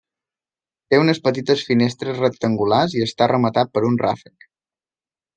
[0.93, 4.49] Té unes petites finestres rectangulars i està rematat per un ràfec.